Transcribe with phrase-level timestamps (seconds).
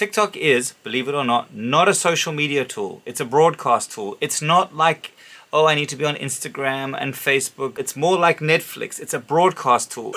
[0.00, 3.02] TikTok is, believe it or not, not a social media tool.
[3.04, 4.16] It's a broadcast tool.
[4.18, 5.12] It's not like,
[5.52, 7.78] oh, I need to be on Instagram and Facebook.
[7.78, 8.98] It's more like Netflix.
[8.98, 10.14] It's a broadcast tool.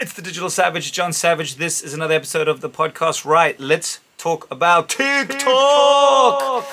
[0.00, 1.56] It's the Digital Savage, Jon Savage.
[1.56, 3.26] This is another episode of the podcast.
[3.26, 6.64] Right, let's talk about TikTok.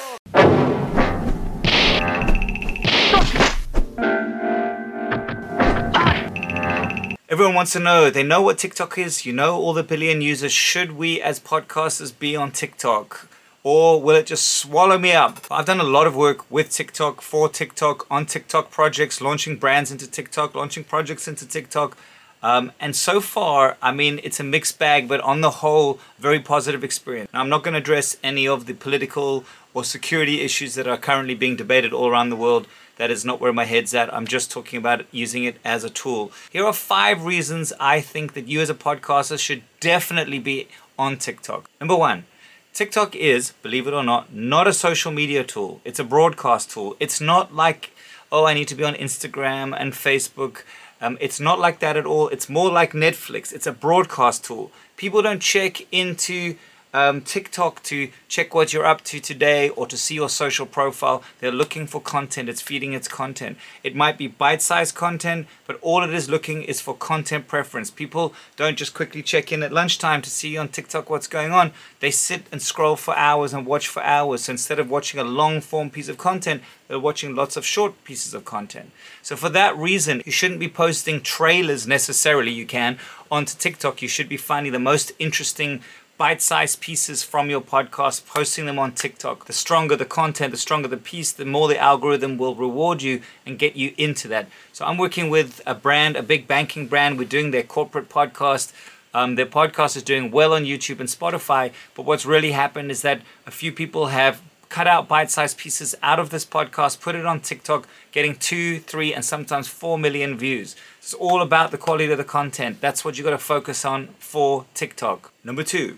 [7.32, 8.10] Everyone wants to know.
[8.10, 9.24] They know what TikTok is.
[9.24, 10.52] You know all the billion users.
[10.52, 13.28] Should we, as podcasters, be on TikTok?
[13.62, 15.46] Or will it just swallow me up?
[15.52, 19.92] I've done a lot of work with TikTok, for TikTok, on TikTok projects, launching brands
[19.92, 21.96] into TikTok, launching projects into TikTok.
[22.42, 26.40] Um, and so far, I mean, it's a mixed bag, but on the whole, very
[26.40, 27.32] positive experience.
[27.34, 29.44] Now, I'm not going to address any of the political
[29.74, 32.68] or security issues that are currently being debated all around the world.
[32.98, 34.14] That is not where my head's at.
[34.14, 36.32] I'm just talking about using it as a tool.
[36.50, 41.18] Here are five reasons I think that you as a podcaster should definitely be on
[41.18, 41.70] TikTok.
[41.80, 42.26] Number one,
[42.74, 45.82] TikTok is, believe it or not, not a social media tool.
[45.86, 46.98] It's a broadcast tool.
[47.00, 47.92] It's not like,
[48.32, 50.64] oh, I need to be on Instagram and Facebook.
[51.02, 52.28] Um, it's not like that at all.
[52.30, 53.54] It's more like Netflix.
[53.54, 54.72] It's a broadcast tool.
[54.98, 56.56] People don't check into
[56.94, 61.24] um, TikTok to check what you're up to today or to see your social profile.
[61.40, 63.58] They're looking for content, it's feeding its content.
[63.84, 67.92] It might be bite sized content, but all it is looking is for content preference.
[67.92, 71.72] People don't just quickly check in at lunchtime to see on TikTok what's going on.
[72.00, 74.44] They sit and scroll for hours and watch for hours.
[74.44, 78.04] So instead of watching a long form piece of content, they're watching lots of short
[78.04, 78.92] pieces of content.
[79.22, 82.52] So for that reason, you shouldn't be posting trailers necessarily.
[82.52, 82.98] You can
[83.32, 84.02] onto TikTok.
[84.02, 85.82] You should be finding the most interesting
[86.20, 89.46] bite sized pieces from your podcast, posting them on TikTok.
[89.46, 93.22] The stronger the content, the stronger the piece, the more the algorithm will reward you
[93.46, 94.50] and get you into that.
[94.74, 97.18] So I'm working with a brand, a big banking brand.
[97.18, 98.74] We're doing their corporate podcast.
[99.14, 101.72] Um, their podcast is doing well on YouTube and Spotify.
[101.96, 105.96] But what's really happened is that a few people have cut out bite sized pieces
[106.04, 110.38] out of this podcast, put it on TikTok, getting two, three, and sometimes four million
[110.38, 110.76] views.
[110.98, 112.82] It's all about the quality of the content.
[112.82, 115.32] That's what you got to focus on for TikTok.
[115.46, 115.98] Number two,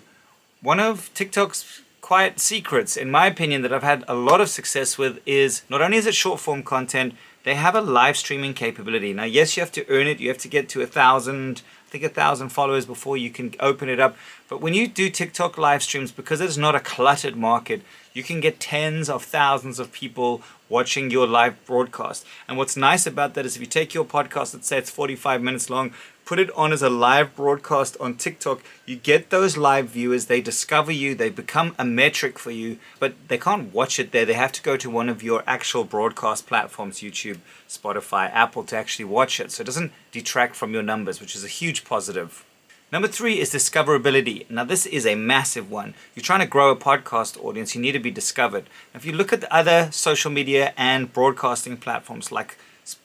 [0.61, 4.97] one of TikTok's quiet secrets, in my opinion, that I've had a lot of success
[4.97, 9.13] with is not only is it short form content, they have a live streaming capability.
[9.13, 10.19] Now, yes, you have to earn it.
[10.19, 13.55] You have to get to a thousand, I think a thousand followers before you can
[13.59, 14.15] open it up.
[14.47, 17.81] But when you do TikTok live streams, because it's not a cluttered market,
[18.13, 22.25] you can get tens of thousands of people watching your live broadcast.
[22.47, 25.41] And what's nice about that is if you take your podcast, let's say it's 45
[25.41, 25.93] minutes long,
[26.31, 30.39] put it on as a live broadcast on TikTok, you get those live viewers, they
[30.39, 34.23] discover you, they become a metric for you, but they can't watch it there.
[34.25, 38.77] They have to go to one of your actual broadcast platforms, YouTube, Spotify, Apple, to
[38.77, 39.51] actually watch it.
[39.51, 42.45] So it doesn't detract from your numbers, which is a huge positive.
[42.93, 44.49] Number three is discoverability.
[44.49, 45.95] Now, this is a massive one.
[46.15, 48.69] You're trying to grow a podcast audience, you need to be discovered.
[48.95, 52.57] If you look at the other social media and broadcasting platforms like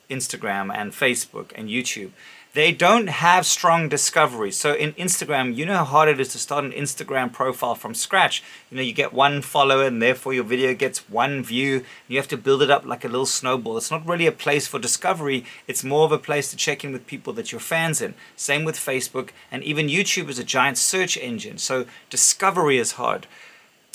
[0.08, 2.10] Instagram and Facebook and YouTube,
[2.56, 4.50] they don't have strong discovery.
[4.50, 7.92] So in Instagram, you know how hard it is to start an Instagram profile from
[7.92, 8.42] scratch.
[8.70, 11.84] You know, you get one follower and therefore your video gets one view.
[12.08, 13.76] You have to build it up like a little snowball.
[13.76, 15.44] It's not really a place for discovery.
[15.66, 18.14] It's more of a place to check in with people that you're fans in.
[18.36, 21.58] Same with Facebook and even YouTube is a giant search engine.
[21.58, 23.26] So discovery is hard.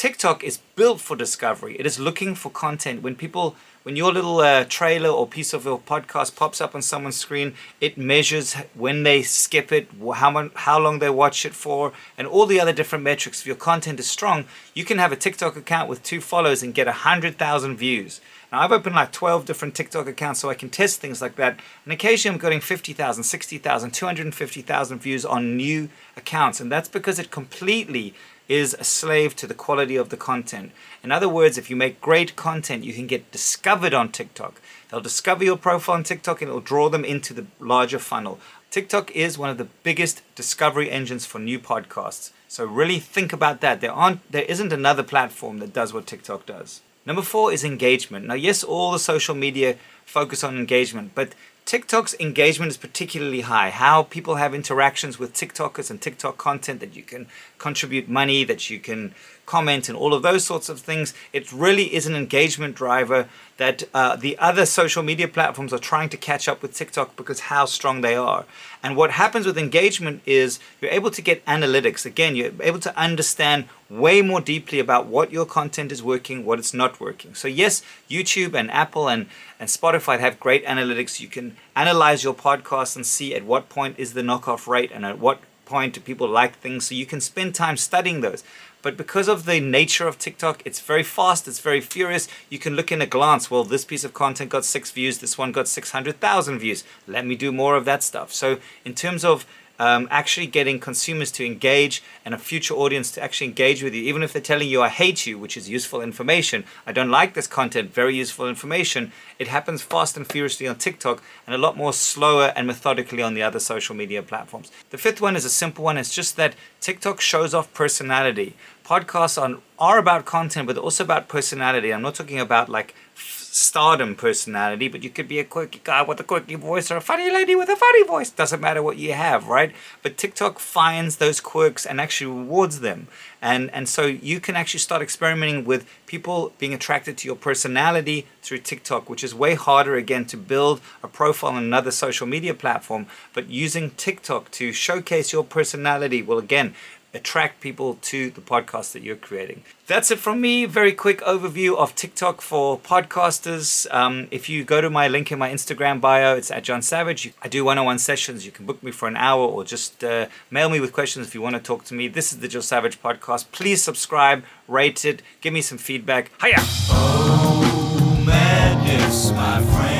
[0.01, 1.75] TikTok is built for discovery.
[1.77, 3.03] It is looking for content.
[3.03, 6.81] When people, when your little uh, trailer or piece of your podcast pops up on
[6.81, 11.93] someone's screen, it measures when they skip it, how how long they watch it for,
[12.17, 13.41] and all the other different metrics.
[13.41, 16.73] If your content is strong, you can have a TikTok account with two followers and
[16.73, 18.21] get hundred thousand views.
[18.51, 21.59] Now I've opened like 12 different TikTok accounts so I can test things like that.
[21.85, 26.59] And occasionally I'm getting 50,000, 60,000, 250,000 views on new accounts.
[26.59, 28.13] And that's because it completely
[28.51, 30.73] is a slave to the quality of the content.
[31.01, 34.61] In other words, if you make great content, you can get discovered on TikTok.
[34.89, 38.39] They'll discover your profile on TikTok and it'll draw them into the larger funnel.
[38.69, 42.31] TikTok is one of the biggest discovery engines for new podcasts.
[42.49, 43.79] So really think about that.
[43.79, 46.81] There aren't there isn't another platform that does what TikTok does.
[47.05, 48.27] Number 4 is engagement.
[48.27, 51.29] Now yes, all the social media focus on engagement, but
[51.65, 53.69] TikTok's engagement is particularly high.
[53.69, 57.27] How people have interactions with TikTokers and TikTok content that you can
[57.59, 59.13] contribute money, that you can
[59.45, 61.13] comment, and all of those sorts of things.
[61.33, 63.27] It really is an engagement driver
[63.57, 67.41] that uh, the other social media platforms are trying to catch up with TikTok because
[67.41, 68.45] how strong they are.
[68.81, 72.05] And what happens with engagement is you're able to get analytics.
[72.05, 76.59] Again, you're able to understand way more deeply about what your content is working, what
[76.59, 77.35] it's not working.
[77.35, 79.27] So, yes, YouTube and Apple and,
[79.59, 81.19] and Spotify have great analytics.
[81.19, 85.05] You can analyze your podcast and see at what point is the knockoff rate and
[85.05, 86.85] at what point do people like things.
[86.87, 88.43] So, you can spend time studying those.
[88.81, 92.27] But because of the nature of TikTok, it's very fast, it's very furious.
[92.49, 95.37] You can look in a glance, well, this piece of content got six views, this
[95.37, 96.83] one got 600,000 views.
[97.07, 98.33] Let me do more of that stuff.
[98.33, 99.45] So, in terms of
[99.81, 104.03] um, actually getting consumers to engage and a future audience to actually engage with you,
[104.03, 107.33] even if they're telling you, I hate you, which is useful information, I don't like
[107.33, 111.77] this content, very useful information, it happens fast and furiously on TikTok and a lot
[111.77, 114.71] more slower and methodically on the other social media platforms.
[114.91, 118.53] The fifth one is a simple one, it's just that TikTok shows off personality.
[118.91, 121.93] Podcasts are, are about content, but also about personality.
[121.93, 126.19] I'm not talking about like stardom personality, but you could be a quirky guy with
[126.19, 128.29] a quirky voice or a funny lady with a funny voice.
[128.29, 129.71] Doesn't matter what you have, right?
[130.03, 133.07] But TikTok finds those quirks and actually rewards them.
[133.41, 138.27] And, and so you can actually start experimenting with people being attracted to your personality
[138.41, 142.53] through TikTok, which is way harder again to build a profile on another social media
[142.53, 143.07] platform.
[143.33, 146.75] But using TikTok to showcase your personality will again
[147.13, 149.63] attract people to the podcast that you're creating.
[149.87, 150.65] That's it from me.
[150.65, 153.91] Very quick overview of TikTok for podcasters.
[153.93, 157.33] Um, if you go to my link in my Instagram bio, it's at Jon Savage.
[157.41, 158.45] I do one on one sessions.
[158.45, 161.35] You can book me for an hour or just uh, mail me with questions if
[161.35, 162.07] you want to talk to me.
[162.07, 163.51] This is the Jon Savage podcast.
[163.51, 166.31] Please subscribe, rate it, give me some feedback.
[166.41, 166.55] Hiya!
[166.89, 169.90] Oh, madness, my friend.